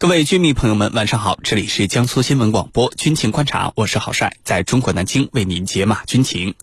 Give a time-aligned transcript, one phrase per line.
[0.00, 1.38] 各位军迷朋友们，晚上好！
[1.42, 6.54] 这里是江苏新闻广播军情观察，我是郝帅，在中国南京为您解码军情。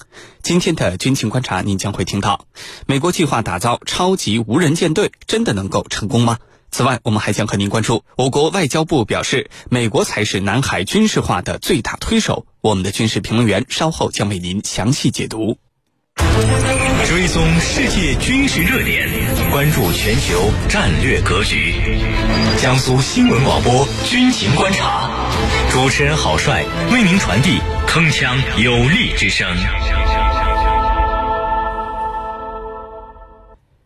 [0.41, 2.47] 今天的军情观察，您将会听到：
[2.87, 6.39] 美国计划打造超级无人舰队，真的能够成功吗？
[6.71, 12.47] 此外，我们还将和您关注，我国外交部表示，美国才是南海军事化的最大推手。
[12.61, 15.59] 我们的军事评论员稍后将为您详细解读。
[17.07, 19.07] 追踪世界军事热点，
[19.51, 21.73] 关注全球战略格局。
[22.57, 25.09] 江苏新闻广播军情观察，
[25.71, 29.47] 主持人郝帅为您传递铿锵有力之声。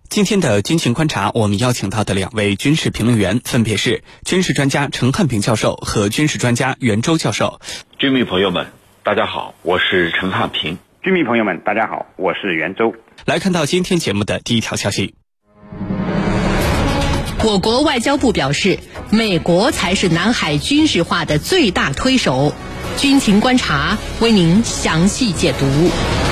[0.09, 7.61] 今天的军情观察，我们邀请到的两位军事评论员分别是军事专家陈汉平教授和军事专家袁周教授。
[7.97, 8.67] 军迷朋友们，
[9.03, 10.77] 大家好，我是陈汉平。
[11.01, 12.93] 军迷朋友们，大家好，我是袁周。
[13.25, 15.15] 来看到今天节目的第一条消息。
[17.43, 18.77] 我国外交部表示，
[19.09, 22.53] 美国才是南海军事化的最大推手。
[22.97, 26.30] 军情观察为您详细解读。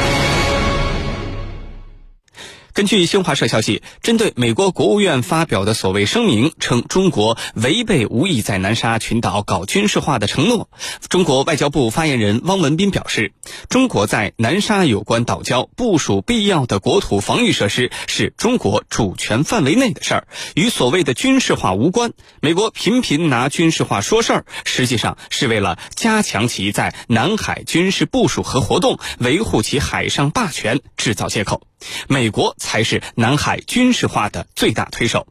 [2.73, 10.70] 根据新华社消息，针对美国国务院发表的所谓声明称中国违背无意在南沙群岛搞军事化的承诺，
[11.09, 13.34] 中国外交部发言人汪文斌表示，
[13.70, 22.14] 中国在南沙有关岛礁部署必要的国土防御设施是中国主权范围内的事儿，与所谓的军事化无关。
[22.39, 31.69] 美国频频拿军事化说事儿，实际上是为了加强其在南海军事部署和活动，维护其海上霸权制造借口。
[32.08, 35.28] 美国才是南海军事化的最大推手。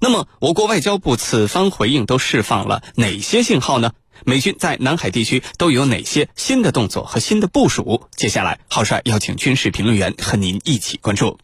[0.00, 3.92] 那么，我国外交部此番回应都释放了哪些信号呢？
[4.24, 8.08] 美军在南海地区都有哪些新的动作和新的部署？
[8.14, 11.38] 接下来，浩帅邀请军事评论员和您一起关注。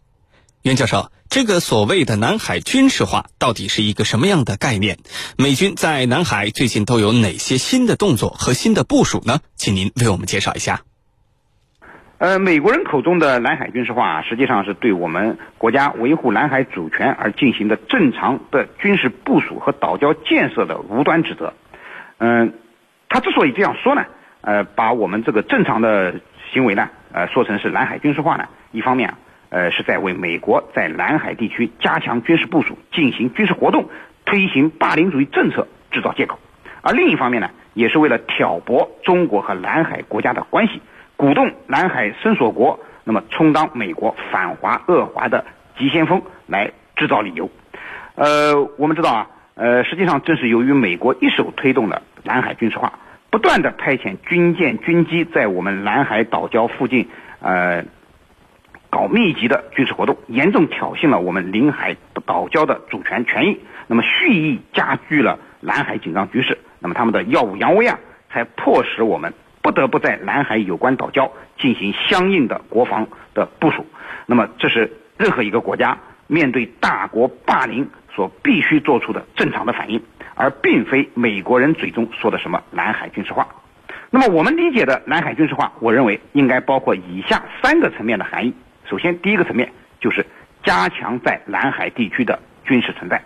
[0.62, 4.98] 袁教授，这个所谓的南海军事化到底是一个什么样的概念？
[5.36, 9.40] 美军在南海最近都有哪些新的动作和新的部署呢？
[9.56, 10.82] 请您为我们介绍一下。
[12.18, 21.54] 呃，美国人口中的南海军事化，实际上是对我们国家维护南海主权而进行的正常的军事部署和岛礁建设的无端指责。
[22.18, 22.54] 嗯，
[23.08, 24.04] 他之所以这样说呢，
[24.40, 26.16] 呃，把我们这个正常的
[26.52, 29.14] 行为呢，呃，说成是南海军事化呢，一方面，
[29.50, 33.90] 呃，是在为美国在南海地区加强军事部署、进行军事活动、
[34.24, 36.34] 推行霸凌主义政策制造借口；
[36.82, 40.82] 而另一方面呢，也是为了挑拨中国和南海国家的关系。
[41.18, 45.44] 鼓动南海伸索国，那么充当美国反华恶华的
[45.76, 47.50] 急先锋来制造理由。
[48.14, 49.26] 呃，我们知道啊，
[49.56, 57.08] 呃，实际上正是由于美国一手推动了南海军事化，不断的派遣军舰、军机在我们南海岛礁附近，
[57.40, 57.84] 呃，
[58.88, 63.58] 搞密集的军事活动，严重挑衅了我们领海岛礁的主权权益，
[63.88, 66.56] 那么蓄意加剧了南海紧张局势。
[66.78, 67.98] 那么他们的耀武扬威啊，
[68.30, 69.34] 才迫使我们。
[69.68, 73.84] 不得不在南海有关岛礁进行相应的国防的部署，
[74.24, 80.02] 那么这是任何一个国家面对大国霸凌所必须做出的正常的反应，
[80.34, 83.46] 而并非美国人嘴中说的什么南海军事化。
[84.08, 88.54] 那么我们理解的南海军事化，我认为应该包括以下三个层面的含义。
[88.88, 89.70] 首先，第一个层面
[90.00, 90.24] 就是
[90.64, 93.20] 加强在南海地区的军事存在。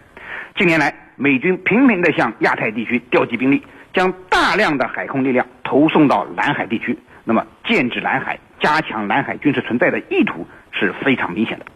[0.57, 3.63] 近年来，美军频频地向亚太地区调集兵力。
[3.93, 11.67] 将大量的海空力量投送到南海地区，那么建制南海、加强南海军事存在的意图是非常明显的。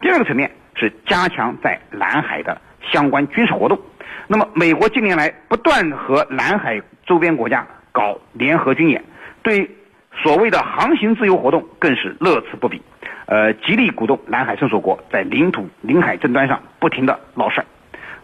[0.00, 2.60] 第二个层面是加强在南海的
[2.92, 3.78] 相关军事活动。
[4.26, 9.02] 那么，美国近年来不断和南海周边国家搞联合军演，
[9.42, 9.70] 对
[10.22, 12.80] 所谓的航行自由活动更是乐此不疲，
[13.26, 17.66] 呃，极力鼓动南海伸索国在领土、领海争端上不停的闹事儿。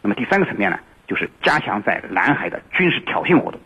[0.01, 0.79] 那么第三个层面呢？
[1.11, 3.61] 就是加强在南海的军事挑衅活动。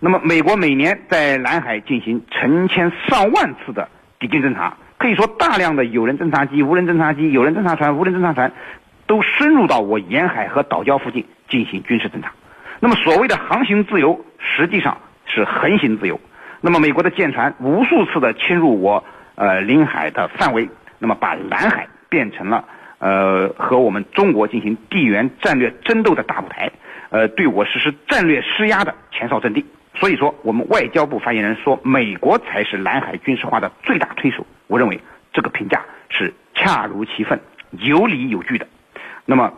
[0.00, 3.88] 那么，美国每年在南海进行成千上万次的
[4.18, 8.50] 敌军侦察，可以说大量的有人侦察机、无人侦察机、有人侦察船、无人侦察船
[9.06, 12.32] 都深入到我沿海和岛礁附近进行军事侦察。
[12.80, 16.20] 那么，所谓的航行自由实际上是横行自由。
[16.60, 19.04] 那么，美国的舰船无数次的侵入我
[19.36, 20.68] 呃领海的范围，
[20.98, 22.64] 那么把南海变成了
[22.98, 26.70] 呃和我们中国进行地缘战略争斗的大舞台。
[27.10, 29.64] 呃，对我实施战略施压的前哨阵地，
[29.94, 34.46] 所以说，我们外交部发言人说，美国才是南海军事化的最大推手。
[34.66, 35.00] 我认为
[35.32, 37.40] 这个评价是恰如其分、
[37.70, 38.66] 有理有据的。
[39.24, 39.54] 那么，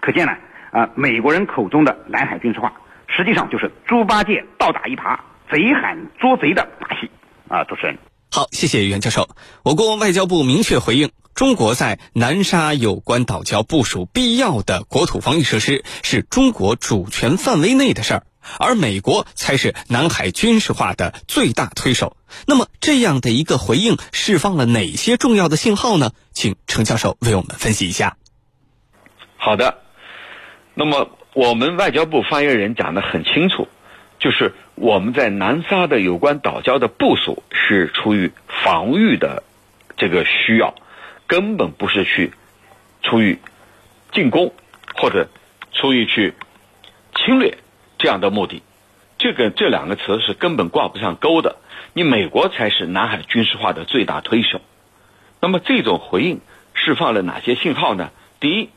[0.00, 0.32] 可见呢，
[0.72, 2.72] 啊，美国人口中的南海军事化，
[3.06, 5.16] 实际上就是猪八戒倒打一耙、
[5.52, 7.08] 贼喊捉贼的把戏。
[7.46, 7.96] 啊，主持人，
[8.32, 9.28] 好，谢谢袁教授。
[9.64, 11.08] 我国外交部明确回应。
[11.34, 18.22] 中国在南沙有关岛礁部署必要的国土防御设施，是中国主权范围内的事儿，
[18.60, 22.16] 而美国才是南海军事化的最大推手。
[22.46, 26.12] 那么，这样的一个回应释放了哪些重要的信号呢？
[26.32, 28.16] 请程教授为我们分析一下。
[29.36, 29.78] 好的，
[30.74, 33.66] 那么我们外交部发言人讲的很清楚，
[34.20, 38.30] 就是我们在南沙的有关岛礁的部署是出于
[38.64, 39.42] 防御的
[39.96, 40.76] 这个需要。
[41.26, 42.32] 根本不是去
[43.02, 43.38] 出于
[44.12, 44.52] 进攻
[44.96, 45.28] 或者
[45.72, 46.34] 出于去
[47.14, 47.58] 侵略
[47.98, 48.62] 这样的目的，
[49.18, 51.56] 这个这两个词是根本挂不上钩的。
[51.92, 54.60] 你美国才是南海军事化的最大推手。
[55.40, 56.40] 那么这种回应
[56.74, 58.10] 释放了哪些信号呢？
[58.40, 58.70] 第一，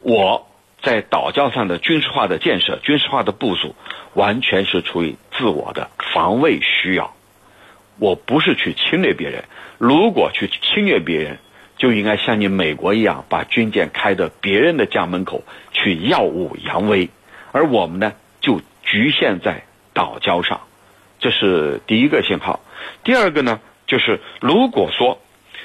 [0.00, 0.46] 我
[0.82, 3.74] 在岛礁上的军事化的建设、军事化的部署，
[4.14, 7.14] 完全是出于自我的防卫需要。
[7.98, 9.44] 我不是去侵略别人，
[9.78, 11.38] 如果去侵略别人，
[11.76, 15.42] 就应该像你美国一样，把军舰开到别人的家门口
[15.72, 17.10] 去耀武扬威，
[17.50, 19.64] 而我们呢，就局限在
[19.94, 20.60] 岛礁上，
[21.18, 22.60] 这是第一个信号。
[23.02, 25.20] 第二个呢，就是如果说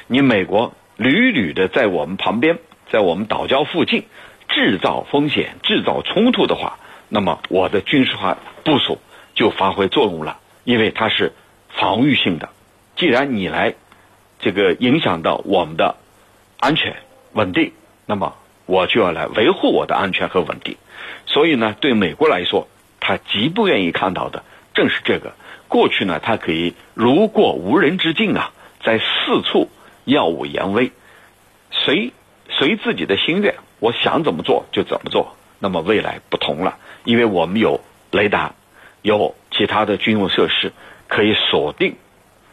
[0.08, 2.58] 你美国屡屡的在我们旁边，
[2.92, 4.06] 在我们岛礁附近
[4.50, 9.00] 制造风险、制造冲突的话，那么我的军事化部署
[9.36, 11.32] 就发挥作用了，因为它是。
[11.76, 12.50] 防御性的，
[12.96, 13.74] 既然你来
[14.40, 15.96] 这个影响到我们的
[16.60, 16.96] 安全
[17.34, 17.74] 稳定，
[18.06, 18.36] 那么
[18.66, 20.78] 我就要来维护我的安全和稳定。
[21.26, 22.68] 所以呢，对美国来说，
[23.00, 24.44] 他极不愿意看到的
[24.74, 25.34] 正是这个。
[25.68, 28.52] 过去呢，他可以如过无人之境啊，
[28.84, 29.70] 在四处
[30.06, 30.92] 耀武扬威，
[31.72, 32.14] 随
[32.50, 35.36] 随自己的心愿，我想怎么做就怎么做。
[35.60, 37.82] 那么未来不同了，因为我们有
[38.12, 38.54] 雷达，
[39.02, 40.74] 有其他的军用设施。
[41.14, 41.96] 可以锁定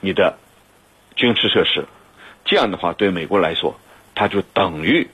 [0.01, 0.37] 你的
[1.17, 1.87] 军事设施，
[2.45, 3.81] 这样的话对美国来说，
[4.15, 5.09] 它就等于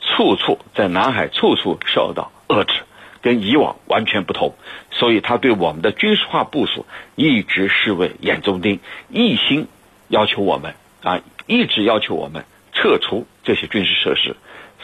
[0.00, 2.72] 处处在南海处处受到遏制，
[3.20, 4.54] 跟以往完全不同。
[4.90, 8.80] 所以，他对我们的军事化部署一直视为眼中钉，
[9.10, 9.68] 一心
[10.08, 14.34] 要求我们啊，一直要求我们撤除这些军事设施，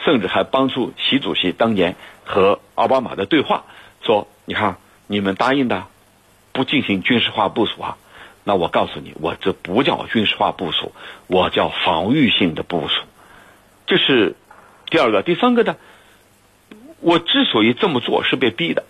[0.03, 3.65] 甚至还帮助习主席当年和奥巴马的对话，
[4.03, 4.77] 说：“你看，
[5.07, 5.87] 你们答应的。”
[6.55, 7.97] 不进行军事化部署啊，
[8.45, 10.93] 那我告诉你，我这不叫军事化部署，
[11.27, 13.01] 我叫防御性的部署。
[13.85, 14.37] 这是
[14.89, 15.75] 第二个，第三个呢？
[17.01, 18.85] 我之所以这么做是被逼的，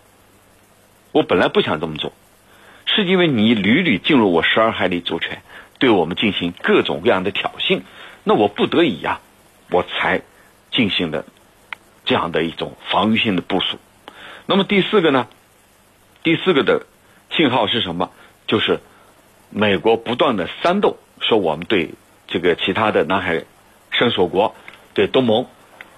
[1.12, 2.14] 我本来不想这么做，
[2.86, 5.42] 是因为你屡屡进入我十二海里主权，
[5.80, 7.82] 对我们进行各种各样的挑衅，
[8.24, 9.22] 那我不得已呀，
[9.72, 10.22] 我才
[10.70, 11.26] 进行的
[12.06, 13.80] 这样的一种防御性的部署。
[14.46, 15.28] 那么第四个呢？
[16.22, 16.86] 第四个的。
[17.36, 18.12] 信号是什么？
[18.48, 18.80] 就是
[19.50, 21.92] 美国不断的煽动，说我们对
[22.28, 23.44] 这个其他的南海
[23.92, 24.56] 伸索国、
[24.94, 25.46] 对东盟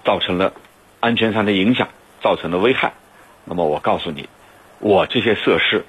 [0.04, 0.52] 造成了
[0.98, 1.88] 安全上的影响，
[2.20, 2.94] 造成了危害。
[3.44, 4.28] 那么我告诉你，
[4.80, 5.84] 我这些设施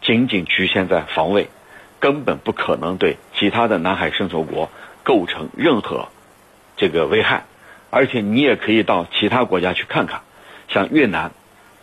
[0.00, 1.48] 仅仅局限在防卫，
[2.00, 4.70] 根本不可能对其他的南海伸索国
[5.02, 6.08] 构成任何
[6.76, 7.44] 这个危害。
[7.90, 10.22] 而且你也可以到其他国家去看看，
[10.68, 11.32] 像越南。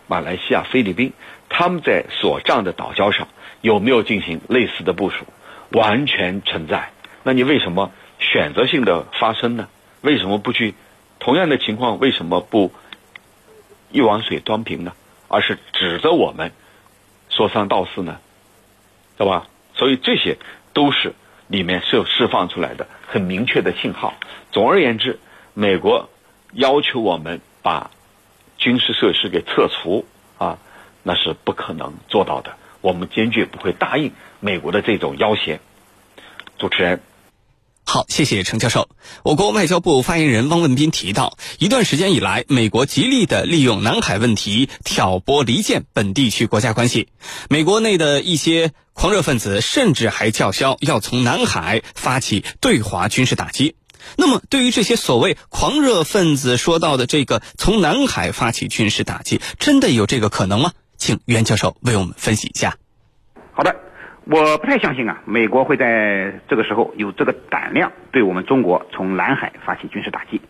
[0.06, 1.12] 马来西亚、菲律宾，
[1.48, 3.28] 他们在所占的岛礁上
[3.60, 5.24] 有没有进行类似的部署？
[5.70, 6.90] 完全存在。
[7.22, 9.68] 那你为什么选择性的发生呢？
[10.02, 10.74] 为什么不去
[11.18, 11.98] 同样的情况？
[11.98, 12.72] 为什么不
[13.90, 14.92] 一碗水端平呢？
[15.28, 16.52] 而是指着我们
[17.30, 18.18] 说三道四呢？
[19.16, 19.46] 对吧？
[19.74, 20.36] 所以这些
[20.74, 21.14] 都是
[21.46, 24.14] 里面是有释放出来的很明确的信号。
[24.50, 25.18] 总而言之，
[25.54, 26.10] 美国
[26.52, 27.90] 要求我们把。
[28.62, 30.04] 军事设施给撤除
[30.38, 30.58] 啊，
[31.02, 32.54] 那是不可能做到的。
[32.80, 35.58] 我们坚决不会答应美国的这种要挟。
[36.58, 37.00] 主持人，
[37.84, 38.88] 好，谢谢程教授。
[39.24, 47.08] 我国外交部发言人汪文斌提到，一段时间以来，美国极力的利用南海问题挑拨离间本地区国家关系。
[47.50, 53.74] 美国内的一些狂热分子甚至还叫嚣要从南海发起对华军事打击。
[54.16, 60.72] 那么，对于这些所谓狂热分子说到的这个从南海发起军事打击，真的有这个可能吗？
[60.96, 62.76] 请袁教授为我们分析一下。
[63.52, 63.74] 好的，
[64.24, 70.40] 我不太相信啊，美国会在这个时候有这个胆量对我们中国从南海发起军事打击。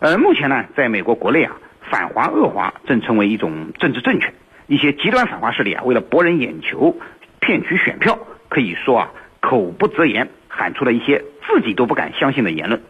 [0.00, 1.56] 呃，目前呢，在美国国内啊，
[1.90, 4.34] 反华恶华正成为一种政治正确，
[4.66, 6.98] 一些极端反华势力啊，为了博人眼球、
[7.40, 8.18] 骗取选票，
[8.50, 9.10] 可以说啊，
[9.40, 10.28] 口不择言。
[10.56, 12.80] 喊出了一些自己都不敢相信的言论，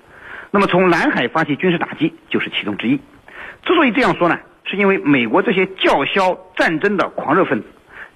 [0.53, 3.01] 那么从南海发起军事打击就是其中之一。
[3.65, 7.67] 之所以这样说呢，是因为美国这些叫嚣战争的狂热分子，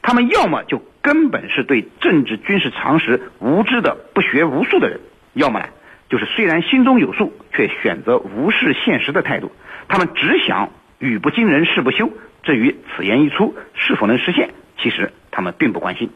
[0.02, 5.00] 他们要么就根本是对政治军事常识无知的不学无术的人，
[5.33, 5.66] 要么呢
[6.09, 9.50] 就是虽然心中有数，却选择无视现实的态度。
[9.88, 12.11] 他们只想语不惊人誓不休，
[12.45, 16.11] 至于此言一出是否能实现，其实他们并不关心。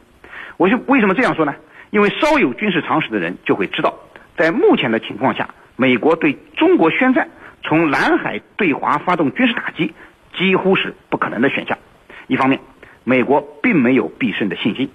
[0.56, 1.56] 我就为什么这样说呢？
[1.94, 3.94] 因为稍有军事常识的人就会知道，
[4.36, 7.28] 在目前的情况下，美国对中国宣战，
[7.62, 9.94] 从南海对华发动军事打击，
[10.36, 11.78] 几乎是不可能的选项。
[12.26, 12.58] 一方面，
[13.04, 14.90] 美国并没有必胜的信心。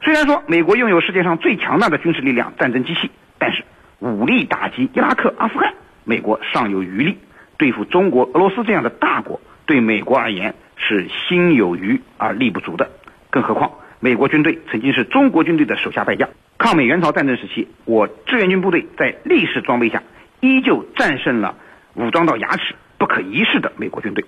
[0.00, 3.64] 虽然说美国拥有世界上最强大的军事力量、战争机器，但是
[3.98, 7.14] 武力打击伊拉克、阿富汗，美国尚有余力；
[7.58, 12.92] 对付中国、俄罗斯这样的大国，对美国而言是心有余而力不足的。
[13.30, 13.72] 更何况，
[14.04, 16.28] 美国军队曾经是中国军队的手下败将。
[16.58, 20.02] 抗美援朝战争时期，我志愿军部队在立式装备下，
[20.40, 21.54] 依旧战胜了
[21.94, 24.22] 武装到牙齿、不可一世的美国军队。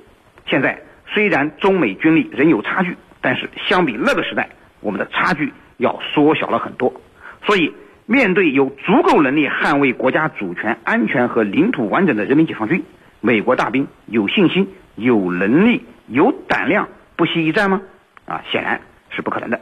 [0.47, 0.80] 现在
[1.12, 4.49] 虽然中美军力仍有差距，但是相比那个时代，
[4.80, 5.52] 我们的差距。
[5.76, 7.02] 要缩小了很多，
[7.45, 7.75] 所以
[8.06, 12.83] 面对有足够能力捍卫国家主权、安全和领土完整的人民解放军，
[13.21, 17.83] 美国大兵有信心、有能力、有胆量不惜一战吗？
[18.25, 18.80] 啊，显然
[19.16, 19.61] 是不可能的。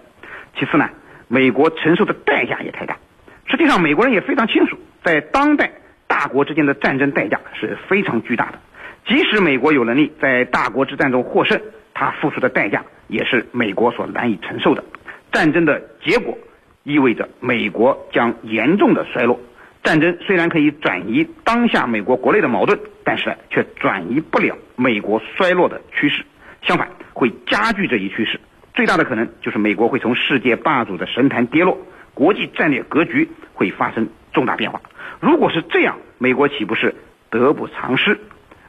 [0.59, 0.91] 其次呢，
[1.29, 2.99] 美国承受的代价也太大。
[3.47, 5.71] 实际上，美国人也非常清楚，在当代
[6.07, 8.59] 大国之间的战争代价是非常巨大的。
[9.07, 11.61] 即使美国有能力在大国之战中获胜，
[11.93, 14.83] 他付出的代价也是美国所难以承受的。
[15.31, 16.39] 战争的结果
[16.85, 19.39] 意味着美国将严重的衰落。
[19.83, 26.25] 战争虽然可以转移当下美国国内的矛盾，但是却转移不了美国衰落的趋势。
[26.63, 28.41] 相反，会加剧这一趋势。
[28.75, 31.79] 最大的可能就是美国会从世界霸主的神坛跌落，
[32.13, 34.81] 国际战略格局会发生重大变化。
[35.21, 36.95] 如果是这样，美国岂不是
[37.31, 38.19] 得不偿失？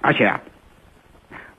[0.02, 0.42] 而且啊，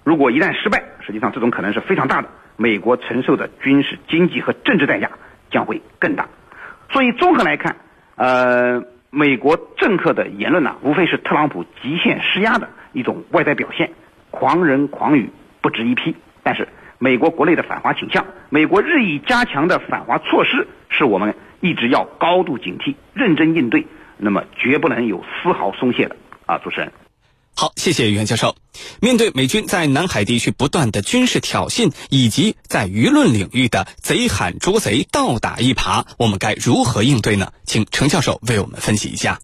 [0.05, 2.29] 如果一旦失败，实际上这种可能是非常大的。
[2.57, 5.11] 美国承受的军事、经济和政治代价
[5.50, 6.29] 将会更大，
[6.91, 7.76] 所以综合来看，
[8.15, 13.91] 呃，美国政客的言论呢，无非是特朗普极限施压的一种外在表现，
[14.31, 16.17] 狂人狂语不值一批。
[16.43, 16.67] 但是，
[16.99, 23.87] 美国国内的反华倾向，美国日益加强的反华措施，是我们一直要高度警惕、认真应对，
[24.17, 26.93] 那么绝不能有丝毫松懈的啊，主持人。
[27.59, 28.55] 好，谢谢袁教授。
[29.00, 37.53] 面对美军在南海地区不断的军事挑衅，以及在舆论领域的贼喊捉贼、倒打一耙，我们该如何应对呢？
[37.65, 39.38] 请程教授为我们分析一下。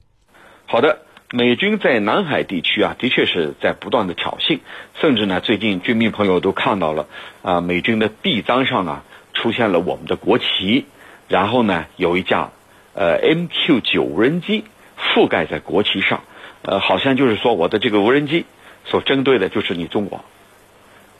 [0.66, 1.00] 好的，
[1.34, 4.58] 美军在南海地区啊，的确是在不断的挑衅，
[5.00, 7.08] 甚至呢，最近军迷朋友都看到了
[7.40, 10.84] 啊，美军的臂章上啊出现了我们的国旗，
[11.28, 12.50] 然后呢，有一架
[12.92, 14.64] 呃 MQ 九无人机
[14.98, 16.20] 覆盖在国旗上。
[16.60, 18.44] 呃，好像就是说我的这个无人机
[18.84, 20.22] 所针对的就是你中国。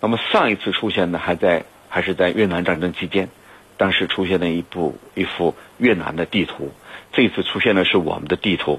[0.02, 3.30] 那么上一次出现的还在还是在越南战争期间，
[3.78, 6.70] 当时出现了一部一幅越南的地图，
[7.14, 8.78] 这次出现的是我们的地图。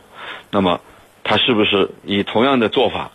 [0.51, 0.79] 那么
[1.23, 3.11] 他是不是以同样的做法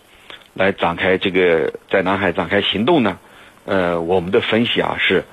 [0.53, 3.19] 来展开这个在南海展开行动呢？
[3.65, 5.25] 呃，我们的分析啊是，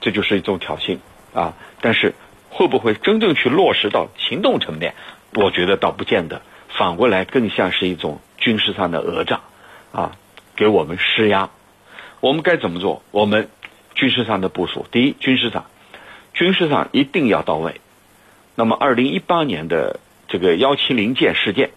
[0.00, 0.98] 这就是一种挑衅
[1.34, 1.54] 啊。
[1.80, 2.14] 但是
[2.48, 4.94] 会不会真正去落实到行动层面？
[5.34, 6.40] 我觉得倒不见得。
[6.68, 9.40] 反过来更像是一种军事上的讹诈，
[9.92, 10.16] 啊，
[10.56, 11.50] 给我们施压。
[12.20, 13.02] 我们该怎么做？
[13.10, 13.48] 我们
[13.94, 15.66] 军事上的部署，第一，军事上，
[16.34, 17.80] 军事上一定要到位。
[18.54, 21.70] 那么，二零一八年的这个幺七零舰事件，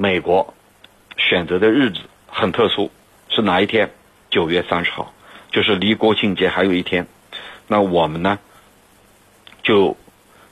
[0.00, 0.54] 美国
[1.18, 2.90] 选择的日子很特殊，
[3.28, 3.90] 是哪一天？
[4.30, 5.12] 九月三十号，
[5.52, 7.06] 就是离国庆节还有一天。
[7.68, 8.38] 那我们呢，
[9.62, 9.98] 就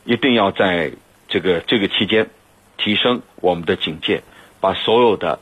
[0.04, 0.92] 一定要在
[1.28, 2.28] 这个这个期间。
[2.76, 4.22] 提升我们的警戒，
[4.60, 5.40] 把所有的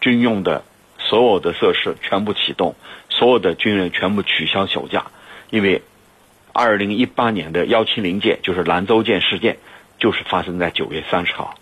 [0.00, 0.64] 军用的
[0.98, 2.76] 所有的设施全部启动，
[3.10, 5.06] 所有的军人全部取消休假，
[5.50, 5.82] 因为
[6.52, 9.58] 二零一八年的幺七零舰就是兰州舰事件，
[9.98, 11.58] 就是发生在九月三十号。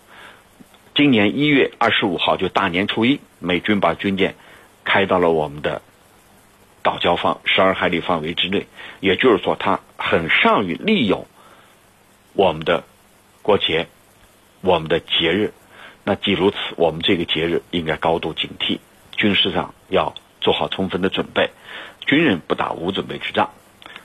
[0.95, 4.35] 今年一月二十五号就大年初一，美军把军舰
[4.83, 5.81] 开到了我们的
[6.81, 8.67] 岛礁方十二海里范围之内，
[8.99, 11.25] 也就是说，他很善于利用
[12.33, 12.83] 我们的
[13.41, 13.87] 国节。
[14.61, 15.51] 我们的节日，
[16.05, 18.79] 那既如此，我们这个节日应该高度警惕，
[19.11, 21.49] 军事上要做好充分的准备，
[22.05, 23.49] 军人不打无准备之仗。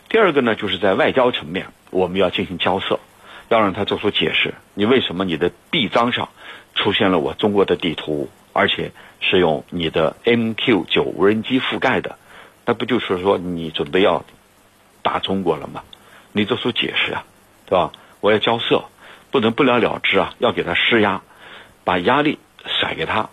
[0.09, 2.99] 第二个呢，就是在外交层面，我们要进行交涉，
[3.49, 6.29] 要让他做出解释，你为什么你的臂章上
[6.75, 12.19] 出现了我中国的地图，而且是用你的 MQ 九无人机覆盖的，
[12.65, 14.25] 那不就是说你准备要
[15.03, 15.83] 打中国了吗？
[16.33, 17.25] 你做出解释啊，
[17.67, 17.93] 对吧？
[18.21, 18.85] 我要交涉。
[19.31, 20.33] 不能不了了之啊！
[20.39, 21.21] 要给他施压，
[21.85, 23.29] 把压力甩给他。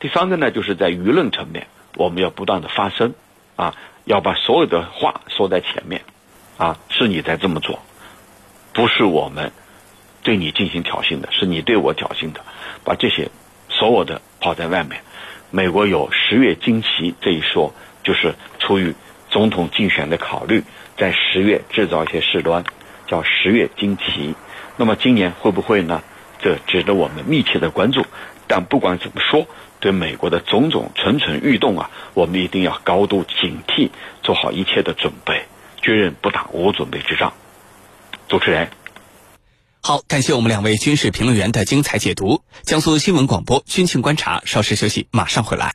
[0.00, 3.14] 第三个呢，就是在舆论层面，我们要不断的发声
[3.54, 6.02] 啊，要把所有的话说在前面
[6.56, 7.78] 啊，是你在这么做，
[8.78, 9.50] 不是我们
[10.22, 12.42] 对你进行挑衅的，是你对我挑衅的。
[12.84, 13.28] 把这些
[13.68, 15.00] 所有的抛在外面。
[15.50, 18.94] 美国有十月惊奇这一说，就是出于
[19.30, 20.62] 总统竞选的考虑，
[20.96, 22.62] 在十月制造一些事端，
[23.08, 24.36] 叫十月惊奇。
[24.76, 26.04] 那么今年会不会呢？
[26.40, 28.06] 这值得我们密切的关注。
[28.46, 29.48] 但不管怎么说，
[29.80, 33.90] 对美国的种种蠢蠢欲动啊，我们一定要高度警惕，
[34.22, 35.46] 做好一切的准备，
[35.82, 37.32] 决人不打无准备之仗。
[38.28, 38.68] 主持人，
[39.80, 42.42] 好，感谢我们两位军事评论员的精彩解读。
[42.62, 45.66] 江苏新闻广播军情观察，稍事休息，马上回来。